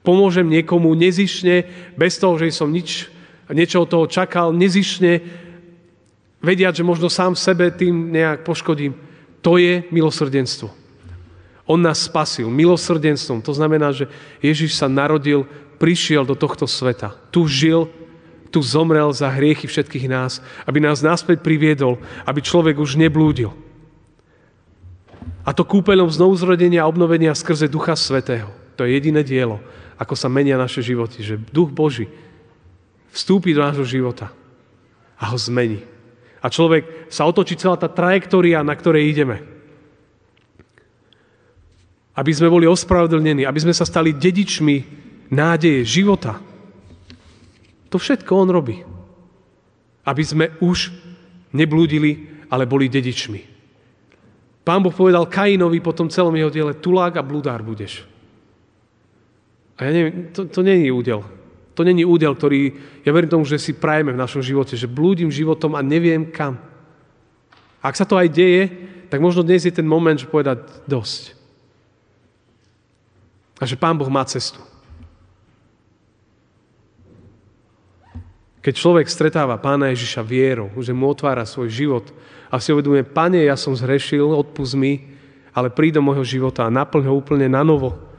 Pomôžem 0.00 0.48
niekomu 0.48 0.92
nezišne, 0.96 1.68
bez 1.96 2.16
toho, 2.16 2.40
že 2.40 2.56
som 2.56 2.72
nič 2.72 3.12
niečo 3.50 3.82
od 3.82 3.90
toho 3.90 4.06
čakal, 4.06 4.54
nezišne, 4.54 5.20
vediať, 6.40 6.80
že 6.80 6.86
možno 6.86 7.10
sám 7.10 7.36
sebe 7.36 7.68
tým 7.74 8.14
nejak 8.14 8.46
poškodím. 8.46 8.96
To 9.44 9.58
je 9.60 9.84
milosrdenstvo. 9.90 10.70
On 11.70 11.78
nás 11.78 12.02
spasil 12.02 12.50
milosrdenstvom. 12.50 13.44
To 13.46 13.54
znamená, 13.54 13.94
že 13.94 14.10
Ježiš 14.42 14.74
sa 14.74 14.90
narodil, 14.90 15.46
prišiel 15.78 16.26
do 16.26 16.34
tohto 16.34 16.66
sveta. 16.66 17.14
Tu 17.30 17.46
žil, 17.46 17.88
tu 18.50 18.60
zomrel 18.60 19.06
za 19.14 19.30
hriechy 19.30 19.70
všetkých 19.70 20.10
nás, 20.10 20.42
aby 20.66 20.82
nás 20.82 21.00
naspäť 21.00 21.40
priviedol, 21.40 22.02
aby 22.26 22.42
človek 22.42 22.76
už 22.76 22.98
neblúdil. 22.98 23.54
A 25.46 25.54
to 25.54 25.62
kúpeľom 25.62 26.10
znovuzrodenia 26.10 26.84
a 26.84 26.90
obnovenia 26.90 27.32
skrze 27.32 27.70
Ducha 27.70 27.96
Svetého. 27.96 28.50
To 28.76 28.84
je 28.84 28.92
jediné 28.98 29.22
dielo, 29.22 29.62
ako 30.00 30.16
sa 30.16 30.32
menia 30.32 30.56
naše 30.56 30.80
životy, 30.80 31.20
že 31.20 31.36
Duch 31.52 31.68
Boží 31.68 32.08
vstúpi 33.12 33.52
do 33.52 33.60
nášho 33.60 33.84
života 33.84 34.32
a 35.20 35.28
ho 35.28 35.36
zmení. 35.36 35.84
A 36.40 36.48
človek 36.48 37.12
sa 37.12 37.28
otočí 37.28 37.60
celá 37.60 37.76
tá 37.76 37.84
trajektória, 37.84 38.64
na 38.64 38.72
ktorej 38.72 39.12
ideme. 39.12 39.44
Aby 42.16 42.32
sme 42.32 42.48
boli 42.48 42.64
ospravedlnení, 42.64 43.44
aby 43.44 43.60
sme 43.60 43.76
sa 43.76 43.84
stali 43.84 44.16
dedičmi 44.16 44.76
nádeje, 45.28 45.84
života. 45.84 46.40
To 47.92 48.00
všetko 48.00 48.32
on 48.32 48.48
robí. 48.48 48.80
Aby 50.08 50.22
sme 50.24 50.46
už 50.64 50.96
neblúdili, 51.52 52.40
ale 52.48 52.64
boli 52.64 52.88
dedičmi. 52.88 53.40
Pán 54.64 54.80
Boh 54.80 54.96
povedal 54.96 55.28
Kainovi 55.28 55.84
po 55.84 55.92
tom 55.92 56.08
celom 56.08 56.32
jeho 56.32 56.48
diele, 56.48 56.72
tulák 56.80 57.20
a 57.20 57.26
bludár 57.26 57.60
budeš. 57.60 58.09
A 59.80 59.88
ja 59.88 59.96
neviem, 59.96 60.28
to, 60.28 60.44
to 60.44 60.60
je 60.60 60.92
údel. 60.92 61.24
To 61.72 61.80
není 61.80 62.04
údel, 62.04 62.36
ktorý, 62.36 62.76
ja 63.00 63.16
verím 63.16 63.32
tomu, 63.32 63.48
že 63.48 63.56
si 63.56 63.72
prajeme 63.72 64.12
v 64.12 64.20
našom 64.20 64.44
živote, 64.44 64.76
že 64.76 64.84
blúdim 64.84 65.32
životom 65.32 65.72
a 65.72 65.80
neviem 65.80 66.28
kam. 66.28 66.60
A 67.80 67.88
ak 67.88 67.96
sa 67.96 68.04
to 68.04 68.20
aj 68.20 68.28
deje, 68.28 68.68
tak 69.08 69.24
možno 69.24 69.40
dnes 69.40 69.64
je 69.64 69.72
ten 69.72 69.88
moment, 69.88 70.20
že 70.20 70.28
povedať 70.28 70.60
dosť. 70.84 71.32
A 73.56 73.64
že 73.64 73.80
Pán 73.80 73.96
Boh 73.96 74.12
má 74.12 74.20
cestu. 74.28 74.60
Keď 78.60 78.76
človek 78.76 79.08
stretáva 79.08 79.56
Pána 79.56 79.88
Ježiša 79.88 80.20
vierou, 80.20 80.68
že 80.84 80.92
mu 80.92 81.08
otvára 81.08 81.48
svoj 81.48 81.72
život 81.72 82.12
a 82.52 82.60
si 82.60 82.76
uvedomuje, 82.76 83.08
Pane, 83.08 83.40
ja 83.48 83.56
som 83.56 83.72
zhrešil, 83.72 84.28
odpust 84.28 84.76
mi, 84.76 85.16
ale 85.56 85.72
príď 85.72 85.96
do 85.96 86.04
môjho 86.04 86.28
života 86.28 86.68
a 86.68 86.72
naplň 86.72 87.08
ho 87.08 87.16
úplne 87.16 87.48
na 87.48 87.64
novo 87.64 88.09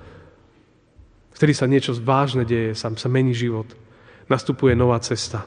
Vtedy 1.41 1.57
sa 1.57 1.65
niečo 1.65 1.97
vážne 1.97 2.45
deje, 2.45 2.77
sa, 2.77 2.93
sa 2.93 3.09
mení 3.09 3.33
život. 3.33 3.65
Nastupuje 4.29 4.77
nová 4.77 5.01
cesta. 5.01 5.41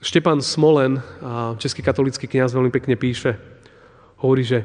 Štepan 0.00 0.40
Smolen, 0.40 1.04
český 1.60 1.84
katolický 1.84 2.24
kniaz, 2.32 2.56
veľmi 2.56 2.72
pekne 2.72 2.96
píše. 2.96 3.36
Hovorí, 4.24 4.40
že 4.40 4.64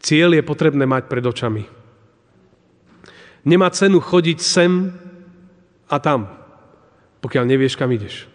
cieľ 0.00 0.40
je 0.40 0.48
potrebné 0.48 0.88
mať 0.88 1.12
pred 1.12 1.20
očami. 1.20 1.68
Nemá 3.44 3.68
cenu 3.68 4.00
chodiť 4.00 4.40
sem 4.40 4.88
a 5.92 6.00
tam, 6.00 6.24
pokiaľ 7.20 7.44
nevieš, 7.52 7.76
kam 7.76 7.92
ideš. 7.92 8.32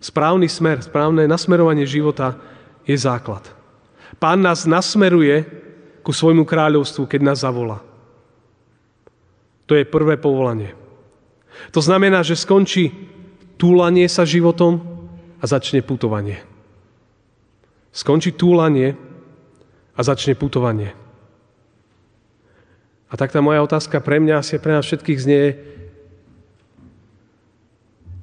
Správny 0.00 0.48
smer, 0.48 0.80
správne 0.80 1.28
nasmerovanie 1.28 1.84
života 1.84 2.40
je 2.88 2.96
základ. 2.96 3.44
Pán 4.16 4.40
nás 4.40 4.64
nasmeruje 4.64 5.44
ku 6.00 6.16
svojmu 6.16 6.48
kráľovstvu, 6.48 7.04
keď 7.04 7.20
nás 7.28 7.44
zavolá. 7.44 7.89
To 9.70 9.78
je 9.78 9.86
prvé 9.86 10.18
povolanie. 10.18 10.74
To 11.70 11.78
znamená, 11.78 12.26
že 12.26 12.34
skončí 12.34 12.90
túlanie 13.54 14.10
sa 14.10 14.26
životom 14.26 14.82
a 15.38 15.46
začne 15.46 15.78
putovanie. 15.78 16.42
Skončí 17.94 18.34
túlanie 18.34 18.98
a 19.94 20.00
začne 20.02 20.34
putovanie. 20.34 20.90
A 23.10 23.14
tak 23.14 23.30
tá 23.30 23.38
moja 23.38 23.62
otázka 23.62 24.02
pre 24.02 24.18
mňa 24.18 24.42
asi 24.42 24.58
pre 24.58 24.74
nás 24.74 24.82
všetkých 24.90 25.22
znie, 25.22 25.44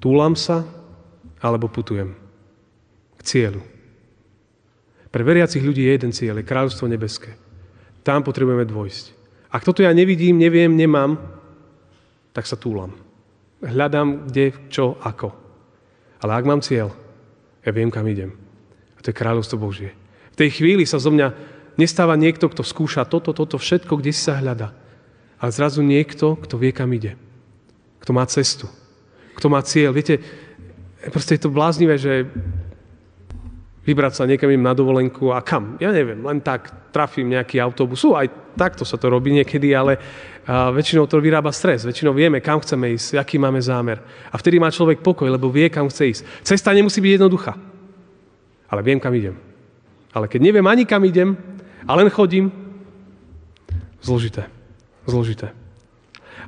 túlam 0.03 0.35
sa 0.35 0.67
alebo 1.39 1.71
putujem 1.71 2.11
k 3.15 3.21
cieľu. 3.23 3.63
Pre 5.15 5.23
veriacich 5.23 5.63
ľudí 5.63 5.87
je 5.87 5.95
jeden 5.95 6.11
cieľ, 6.11 6.43
je 6.43 6.49
kráľovstvo 6.49 6.91
nebeské. 6.91 7.39
Tam 8.03 8.19
potrebujeme 8.19 8.67
dvojsť. 8.67 9.05
Ak 9.47 9.63
toto 9.63 9.79
ja 9.79 9.95
nevidím, 9.95 10.35
neviem, 10.35 10.75
nemám, 10.75 11.36
tak 12.37 12.45
sa 12.45 12.53
túlam. 12.53 12.93
Hľadám, 13.65 14.29
kde, 14.29 14.53
čo, 14.69 14.93
ako. 15.01 15.33
Ale 16.21 16.37
ak 16.37 16.45
mám 16.45 16.61
cieľ, 16.61 16.93
ja 17.65 17.73
viem, 17.73 17.89
kam 17.89 18.05
idem. 18.05 18.37
A 18.93 19.01
to 19.01 19.09
je 19.09 19.17
kráľovstvo 19.17 19.57
Božie. 19.57 19.97
V 20.37 20.45
tej 20.45 20.61
chvíli 20.61 20.85
sa 20.85 21.01
zo 21.01 21.09
mňa 21.09 21.33
nestáva 21.81 22.13
niekto, 22.13 22.45
kto 22.45 22.61
skúša 22.61 23.09
toto, 23.09 23.33
toto, 23.33 23.57
všetko, 23.57 23.97
kde 23.97 24.13
si 24.13 24.21
sa 24.21 24.37
hľada. 24.37 24.69
Ale 25.41 25.49
zrazu 25.49 25.81
niekto, 25.81 26.37
kto 26.37 26.61
vie, 26.61 26.69
kam 26.69 26.93
ide. 26.93 27.17
Kto 28.05 28.13
má 28.13 28.21
cestu. 28.29 28.69
Kto 29.33 29.49
má 29.49 29.65
cieľ. 29.65 29.89
Viete, 29.97 30.21
proste 31.09 31.41
je 31.41 31.41
to 31.41 31.49
bláznivé, 31.49 31.97
že 31.97 32.29
vybrať 33.87 34.19
sa 34.19 34.27
niekam 34.27 34.51
im 34.51 34.59
na 34.59 34.75
dovolenku 34.75 35.31
a 35.31 35.39
kam? 35.39 35.79
Ja 35.79 35.95
neviem, 35.95 36.19
len 36.19 36.43
tak 36.43 36.91
trafím 36.91 37.31
nejaký 37.31 37.63
autobus. 37.63 38.03
Sú, 38.03 38.19
aj 38.19 38.27
takto 38.59 38.83
sa 38.83 38.99
to 38.99 39.07
robí 39.07 39.31
niekedy, 39.31 39.71
ale 39.71 39.95
väčšinou 40.47 41.07
to 41.07 41.23
vyrába 41.23 41.55
stres. 41.55 41.87
Väčšinou 41.87 42.11
vieme, 42.11 42.43
kam 42.43 42.59
chceme 42.59 42.91
ísť, 42.99 43.15
aký 43.15 43.39
máme 43.39 43.63
zámer. 43.63 44.03
A 44.27 44.35
vtedy 44.35 44.59
má 44.59 44.67
človek 44.67 44.99
pokoj, 44.99 45.31
lebo 45.31 45.47
vie, 45.47 45.71
kam 45.71 45.87
chce 45.87 46.03
ísť. 46.03 46.21
Cesta 46.43 46.75
nemusí 46.75 46.99
byť 46.99 47.11
jednoduchá. 47.15 47.55
Ale 48.67 48.83
viem, 48.83 48.99
kam 48.99 49.15
idem. 49.15 49.39
Ale 50.11 50.27
keď 50.27 50.39
neviem 50.43 50.67
ani 50.67 50.83
kam 50.83 51.07
idem 51.07 51.39
a 51.87 51.91
len 51.95 52.11
chodím, 52.11 52.51
zložité. 54.03 54.51
Zložité. 55.07 55.55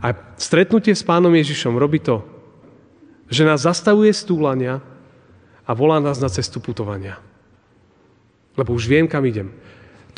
A 0.03 0.11
stretnutie 0.35 0.91
s 0.91 1.03
pánom 1.03 1.31
Ježišom 1.31 1.79
robí 1.79 2.03
to, 2.03 2.19
že 3.31 3.47
nás 3.47 3.63
zastavuje 3.63 4.11
stúlania 4.11 4.83
a 5.63 5.71
volá 5.71 6.01
nás 6.01 6.17
na 6.17 6.27
cestu 6.27 6.57
putovania. 6.57 7.21
Lebo 8.59 8.75
už 8.75 8.91
viem, 8.91 9.07
kam 9.07 9.23
idem. 9.23 9.55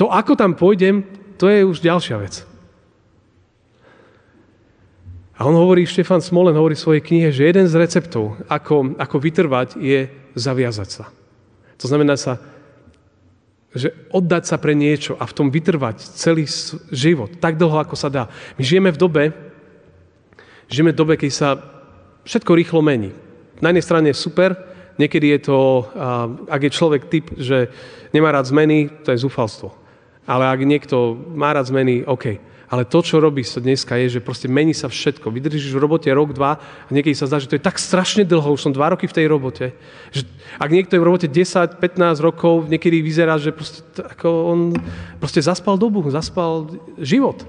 To, 0.02 0.10
ako 0.10 0.34
tam 0.34 0.58
pôjdem, 0.58 1.06
to 1.38 1.46
je 1.46 1.62
už 1.62 1.78
ďalšia 1.86 2.18
vec. 2.18 2.42
A 5.38 5.46
on 5.46 5.58
hovorí, 5.58 5.86
Štefan 5.86 6.22
Smolen 6.22 6.58
hovorí 6.58 6.74
v 6.78 6.86
svojej 6.86 7.06
knihe, 7.06 7.30
že 7.34 7.50
jeden 7.50 7.66
z 7.66 7.78
receptov, 7.78 8.38
ako, 8.50 8.98
ako 8.98 9.16
vytrvať, 9.18 9.78
je 9.78 10.06
zaviazať 10.38 10.90
sa. 10.90 11.06
To 11.82 11.86
znamená 11.90 12.14
sa, 12.14 12.38
že 13.74 13.90
oddať 14.14 14.44
sa 14.46 14.62
pre 14.62 14.78
niečo 14.78 15.18
a 15.18 15.26
v 15.26 15.34
tom 15.34 15.48
vytrvať 15.50 15.98
celý 16.14 16.46
život, 16.94 17.42
tak 17.42 17.58
dlho, 17.58 17.82
ako 17.82 17.98
sa 17.98 18.14
dá. 18.14 18.30
My 18.60 18.62
žijeme 18.62 18.94
v 18.94 19.02
dobe, 19.02 19.24
žijeme 20.70 20.94
v 20.94 21.00
dobe, 21.02 21.14
keď 21.18 21.32
sa 21.34 21.50
všetko 22.22 22.52
rýchlo 22.54 22.86
mení. 22.86 23.10
Na 23.64 23.74
jednej 23.74 23.86
strane 23.86 24.10
super, 24.14 24.54
Niekedy 25.00 25.38
je 25.38 25.40
to, 25.48 25.60
ak 26.48 26.62
je 26.68 26.72
človek 26.72 27.08
typ, 27.08 27.32
že 27.38 27.72
nemá 28.12 28.32
rád 28.32 28.52
zmeny, 28.52 28.92
to 29.04 29.16
je 29.16 29.24
zúfalstvo. 29.24 29.72
Ale 30.28 30.48
ak 30.48 30.62
niekto 30.64 31.16
má 31.36 31.52
rád 31.56 31.72
zmeny, 31.72 32.04
OK. 32.04 32.52
Ale 32.72 32.88
to, 32.88 33.04
čo 33.04 33.20
robí 33.20 33.44
sa 33.44 33.60
dneska, 33.60 34.00
je, 34.00 34.16
že 34.16 34.24
proste 34.24 34.48
mení 34.48 34.72
sa 34.72 34.88
všetko. 34.88 35.28
Vydržíš 35.28 35.76
v 35.76 35.84
robote 35.84 36.08
rok, 36.08 36.32
dva 36.32 36.56
a 36.56 36.90
niekedy 36.96 37.12
sa 37.12 37.28
zdá, 37.28 37.36
že 37.36 37.52
to 37.52 37.60
je 37.60 37.68
tak 37.68 37.76
strašne 37.76 38.24
dlho, 38.24 38.56
už 38.56 38.64
som 38.64 38.72
dva 38.72 38.96
roky 38.96 39.12
v 39.12 39.16
tej 39.20 39.28
robote. 39.28 39.76
Že 40.16 40.24
ak 40.56 40.72
niekto 40.72 40.96
je 40.96 41.02
v 41.04 41.08
robote 41.12 41.28
10, 41.28 41.84
15 41.84 42.24
rokov, 42.24 42.72
niekedy 42.72 43.04
vyzerá, 43.04 43.36
že 43.36 43.52
proste, 43.52 43.84
ako 44.00 44.28
on 44.48 44.60
proste 45.20 45.44
zaspal 45.44 45.76
dobu, 45.76 46.00
zaspal 46.08 46.80
život. 46.96 47.44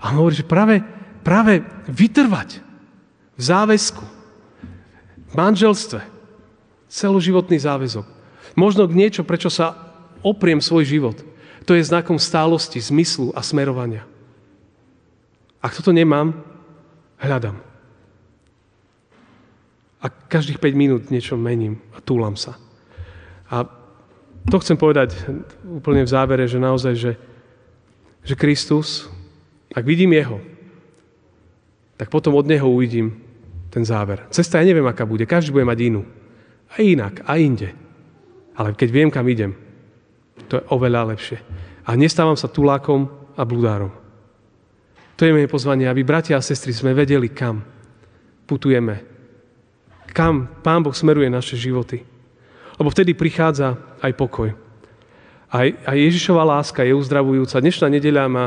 A 0.00 0.08
on 0.08 0.24
hovorí, 0.24 0.40
že 0.40 0.48
práve, 0.48 0.80
práve 1.20 1.60
vytrvať 1.92 2.64
v 3.36 3.42
záväzku, 3.42 4.04
manželstve. 5.34 6.00
Celoživotný 6.88 7.60
záväzok. 7.60 8.06
Možno 8.56 8.88
k 8.88 8.96
niečo, 8.96 9.22
prečo 9.24 9.52
sa 9.52 9.76
opriem 10.24 10.58
svoj 10.58 10.88
život. 10.88 11.16
To 11.68 11.76
je 11.76 11.84
znakom 11.84 12.16
stálosti, 12.16 12.80
zmyslu 12.80 13.36
a 13.36 13.44
smerovania. 13.44 14.08
Ak 15.60 15.76
toto 15.76 15.92
nemám, 15.92 16.32
hľadám. 17.20 17.60
A 20.00 20.06
každých 20.08 20.62
5 20.62 20.72
minút 20.78 21.02
niečo 21.12 21.36
mením 21.36 21.82
a 21.92 22.00
túlam 22.00 22.38
sa. 22.38 22.56
A 23.50 23.66
to 24.48 24.56
chcem 24.64 24.80
povedať 24.80 25.12
úplne 25.66 26.06
v 26.06 26.12
závere, 26.14 26.48
že 26.48 26.62
naozaj, 26.62 26.94
že, 26.96 27.12
že 28.24 28.34
Kristus, 28.38 29.10
ak 29.74 29.84
vidím 29.84 30.16
Jeho, 30.16 30.40
tak 32.00 32.08
potom 32.08 32.38
od 32.38 32.48
Neho 32.48 32.70
uvidím 32.70 33.27
ten 33.68 33.84
záver. 33.84 34.24
Cesta 34.32 34.60
ja 34.60 34.68
neviem, 34.68 34.86
aká 34.88 35.04
bude. 35.04 35.28
Každý 35.28 35.52
bude 35.52 35.68
mať 35.68 35.78
inú. 35.84 36.02
A 36.72 36.80
inak, 36.80 37.24
a 37.24 37.36
inde. 37.40 37.72
Ale 38.56 38.74
keď 38.74 38.88
viem, 38.90 39.10
kam 39.12 39.28
idem, 39.28 39.54
to 40.48 40.60
je 40.60 40.68
oveľa 40.72 41.14
lepšie. 41.14 41.38
A 41.88 41.96
nestávam 41.96 42.36
sa 42.36 42.50
tulákom 42.50 43.08
a 43.36 43.42
blúdárom. 43.44 43.92
To 45.18 45.26
je 45.26 45.34
moje 45.34 45.50
pozvanie, 45.50 45.88
aby 45.90 46.06
bratia 46.06 46.38
a 46.38 46.44
sestry 46.44 46.70
sme 46.70 46.94
vedeli, 46.94 47.32
kam 47.32 47.64
putujeme. 48.46 49.02
Kam 50.14 50.62
Pán 50.64 50.82
Boh 50.82 50.94
smeruje 50.94 51.28
naše 51.28 51.58
životy. 51.58 52.00
Lebo 52.78 52.88
vtedy 52.88 53.12
prichádza 53.12 53.74
aj 53.98 54.12
pokoj. 54.14 54.54
A, 55.48 55.56
a 55.84 55.92
Ježišova 55.96 56.44
láska 56.44 56.84
je 56.84 56.94
uzdravujúca. 56.94 57.58
Dnešná 57.58 57.88
nedeľa 57.88 58.24
má, 58.30 58.44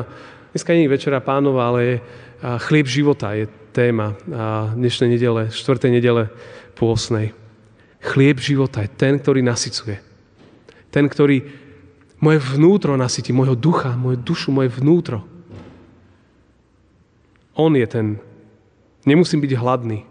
dneska 0.54 0.72
nie 0.72 0.86
je 0.88 0.94
večera 0.96 1.20
pánova, 1.20 1.70
ale 1.74 1.80
je 1.84 1.96
chlieb 2.70 2.88
života. 2.88 3.34
Je 3.36 3.50
téma 3.72 4.20
dnešnej 4.76 5.16
nedele, 5.16 5.48
4. 5.50 5.88
nedele 5.88 6.28
pôsnej. 6.76 7.32
Chlieb 8.04 8.38
života 8.44 8.84
je 8.84 8.92
ten, 8.92 9.16
ktorý 9.18 9.40
nasycuje. 9.40 9.98
Ten, 10.92 11.08
ktorý 11.08 11.48
moje 12.20 12.40
vnútro 12.54 12.94
nasytí, 13.00 13.32
môjho 13.32 13.56
ducha, 13.56 13.96
moju 13.96 14.20
dušu, 14.20 14.52
moje 14.52 14.70
vnútro. 14.76 15.24
On 17.56 17.72
je 17.72 17.88
ten. 17.88 18.20
Nemusím 19.08 19.42
byť 19.42 19.52
hladný, 19.58 20.06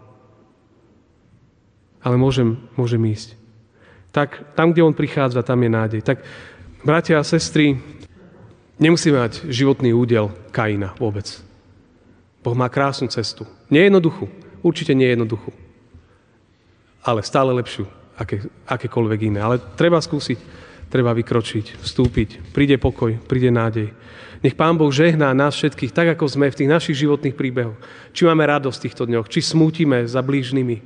ale 2.03 2.15
môžem, 2.17 2.59
môžem 2.75 2.99
ísť. 3.07 3.39
Tak 4.11 4.57
tam, 4.57 4.75
kde 4.75 4.83
on 4.83 4.97
prichádza, 4.97 5.45
tam 5.45 5.63
je 5.63 5.69
nádej. 5.71 6.01
Tak, 6.03 6.19
bratia 6.83 7.21
a 7.21 7.23
sestry, 7.23 7.79
nemusíme 8.75 9.15
mať 9.15 9.47
životný 9.47 9.95
údel 9.95 10.33
Kaina 10.51 10.91
vôbec. 10.99 11.50
Boh 12.41 12.57
má 12.57 12.69
krásnu 12.69 13.05
cestu. 13.07 13.45
Nejednoduchú. 13.69 14.25
Určite 14.65 14.97
nejednoduchú. 14.97 15.53
Ale 17.01 17.25
stále 17.25 17.53
lepšiu, 17.53 17.85
aké, 18.17 18.45
akékoľvek 18.65 19.19
iné. 19.33 19.39
Ale 19.41 19.57
treba 19.77 19.97
skúsiť, 20.01 20.37
treba 20.89 21.13
vykročiť, 21.13 21.81
vstúpiť. 21.81 22.53
Príde 22.53 22.77
pokoj, 22.81 23.17
príde 23.25 23.49
nádej. 23.49 23.93
Nech 24.41 24.57
Pán 24.57 24.73
Boh 24.73 24.89
žehná 24.89 25.33
nás 25.37 25.53
všetkých, 25.53 25.93
tak 25.93 26.17
ako 26.17 26.25
sme 26.25 26.49
v 26.49 26.57
tých 26.57 26.69
našich 26.69 26.97
životných 27.05 27.37
príbehoch. 27.37 27.77
Či 28.13 28.25
máme 28.25 28.45
radosť 28.49 28.77
v 28.77 28.85
týchto 28.89 29.03
dňoch, 29.05 29.29
či 29.29 29.45
smútime 29.45 30.09
za 30.09 30.25
blížnymi. 30.25 30.77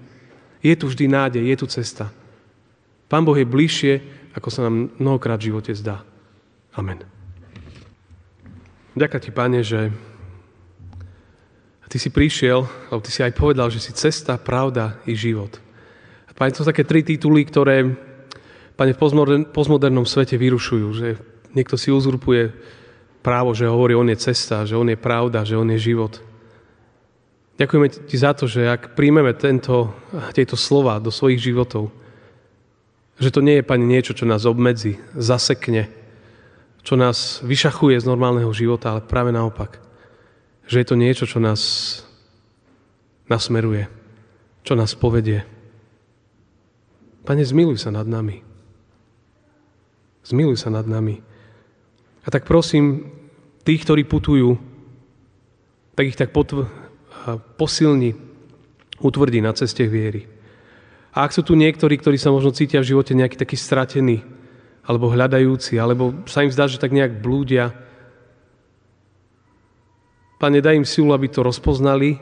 Je 0.60 0.74
tu 0.76 0.92
vždy 0.92 1.08
nádej, 1.08 1.44
je 1.48 1.56
tu 1.56 1.68
cesta. 1.72 2.12
Pán 3.08 3.24
Boh 3.24 3.36
je 3.36 3.48
bližšie, 3.48 3.94
ako 4.36 4.50
sa 4.52 4.68
nám 4.68 4.92
mnohokrát 5.00 5.40
v 5.40 5.52
živote 5.52 5.72
zdá. 5.72 6.04
Amen. 6.76 7.00
Ďakujem 8.96 9.24
ti, 9.24 9.32
Pane, 9.32 9.60
že 9.64 9.80
ty 11.96 12.04
si 12.04 12.12
prišiel, 12.12 12.68
alebo 12.92 13.00
ty 13.00 13.08
si 13.08 13.24
aj 13.24 13.32
povedal, 13.40 13.72
že 13.72 13.80
si 13.80 13.96
cesta, 13.96 14.36
pravda 14.36 15.00
i 15.08 15.16
život. 15.16 15.64
A 16.28 16.36
Pane, 16.36 16.52
to 16.52 16.60
sú 16.60 16.68
také 16.68 16.84
tri 16.84 17.08
tituly, 17.08 17.48
ktoré 17.48 17.88
Pane, 18.76 18.92
v 18.92 19.00
postmodernom 19.56 20.04
svete 20.04 20.36
vyrušujú, 20.36 20.88
že 20.92 21.16
niekto 21.56 21.80
si 21.80 21.96
uzurpuje 21.96 22.52
právo, 23.24 23.56
že 23.56 23.72
hovorí, 23.72 23.96
on 23.96 24.12
je 24.12 24.20
cesta, 24.20 24.68
že 24.68 24.76
on 24.76 24.92
je 24.92 25.00
pravda, 25.00 25.48
že 25.48 25.56
on 25.56 25.72
je 25.72 25.80
život. 25.80 26.20
Ďakujeme 27.56 27.88
ti 27.88 28.18
za 28.20 28.36
to, 28.36 28.44
že 28.44 28.68
ak 28.68 29.00
príjmeme 29.00 29.32
tento, 29.32 29.96
tieto 30.36 30.60
slova 30.60 31.00
do 31.00 31.16
svojich 31.16 31.40
životov, 31.40 31.96
Že 33.16 33.32
to 33.32 33.40
nie 33.40 33.64
je, 33.64 33.64
Pane, 33.64 33.88
niečo, 33.88 34.12
čo 34.12 34.28
nás 34.28 34.44
obmedzi, 34.44 35.00
zasekne, 35.16 35.88
čo 36.84 37.00
nás 37.00 37.40
vyšachuje 37.40 37.96
z 38.04 38.04
normálneho 38.04 38.52
života, 38.52 38.92
ale 38.92 39.08
práve 39.08 39.32
naopak. 39.32 39.85
Že 40.66 40.78
je 40.82 40.88
to 40.88 40.96
niečo, 40.98 41.26
čo 41.30 41.38
nás 41.38 41.62
nasmeruje, 43.30 43.90
čo 44.66 44.74
nás 44.74 44.98
povedie. 44.98 45.46
Pane, 47.26 47.42
zmiluj 47.42 47.82
sa 47.82 47.90
nad 47.90 48.06
nami. 48.06 48.42
Zmiluj 50.26 50.62
sa 50.62 50.70
nad 50.74 50.86
nami. 50.86 51.22
A 52.26 52.28
tak 52.34 52.50
prosím, 52.50 53.14
tých, 53.62 53.86
ktorí 53.86 54.06
putujú, 54.06 54.58
tak 55.94 56.06
ich 56.10 56.18
tak 56.18 56.34
potv- 56.34 56.70
posilni, 57.58 58.14
utvrdí 59.02 59.42
na 59.42 59.54
ceste 59.54 59.86
viery. 59.86 60.30
A 61.16 61.26
ak 61.26 61.34
sú 61.34 61.42
tu 61.42 61.54
niektorí, 61.56 61.98
ktorí 61.98 62.18
sa 62.20 62.34
možno 62.34 62.54
cítia 62.54 62.82
v 62.82 62.90
živote 62.94 63.14
nejaký 63.16 63.38
taký 63.40 63.58
stratený, 63.58 64.22
alebo 64.86 65.10
hľadajúci, 65.10 65.82
alebo 65.82 66.14
sa 66.30 66.46
im 66.46 66.54
zdá, 66.54 66.70
že 66.70 66.78
tak 66.78 66.94
nejak 66.94 67.22
blúdia, 67.22 67.74
Pane, 70.36 70.60
daj 70.60 70.76
im 70.76 70.88
silu, 70.88 71.16
aby 71.16 71.32
to 71.32 71.44
rozpoznali 71.44 72.20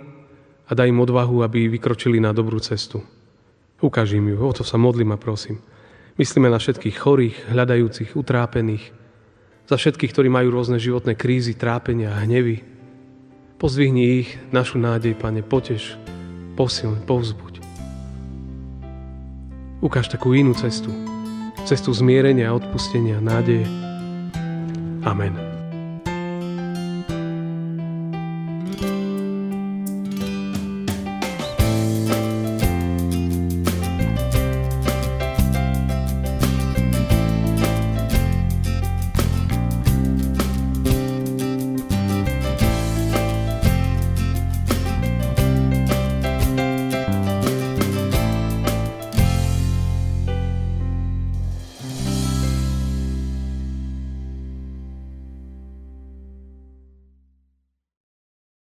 a 0.69 0.71
daj 0.71 0.89
im 0.89 1.01
odvahu, 1.01 1.41
aby 1.41 1.67
vykročili 1.67 2.21
na 2.21 2.29
dobrú 2.29 2.61
cestu. 2.61 3.01
Ukáž 3.83 4.15
im 4.15 4.31
ju, 4.31 4.37
o 4.39 4.53
to 4.53 4.63
sa 4.63 4.77
modlím 4.79 5.11
a 5.11 5.19
prosím. 5.19 5.59
Myslíme 6.15 6.47
na 6.47 6.61
všetkých 6.61 6.95
chorých, 6.95 7.35
hľadajúcich, 7.51 8.13
utrápených, 8.13 9.03
za 9.63 9.79
všetkých, 9.79 10.11
ktorí 10.11 10.27
majú 10.27 10.53
rôzne 10.53 10.77
životné 10.77 11.15
krízy, 11.15 11.55
trápenia 11.55 12.11
a 12.13 12.21
hnevy. 12.27 12.61
Pozdvihni 13.57 14.19
ich, 14.21 14.29
našu 14.51 14.75
nádej, 14.75 15.15
Pane, 15.15 15.39
poteš, 15.39 15.95
posilň, 16.59 17.07
povzbuď. 17.07 17.53
Ukáž 19.79 20.11
takú 20.11 20.35
inú 20.35 20.51
cestu. 20.55 20.91
Cestu 21.63 21.95
zmierenia, 21.95 22.51
odpustenia, 22.51 23.23
nádeje. 23.23 23.67
Amen. 25.03 25.52